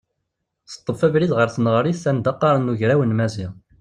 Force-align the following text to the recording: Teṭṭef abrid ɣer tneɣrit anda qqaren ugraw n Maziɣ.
Teṭṭef 0.71 0.99
abrid 1.07 1.31
ɣer 1.37 1.49
tneɣrit 1.55 2.03
anda 2.09 2.31
qqaren 2.37 2.71
ugraw 2.71 3.01
n 3.05 3.15
Maziɣ. 3.17 3.53